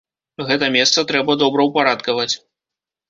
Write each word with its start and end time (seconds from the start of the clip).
Гэта 0.47 0.69
месца 0.75 1.03
трэба 1.13 1.37
добраўпарадкаваць. 1.43 2.31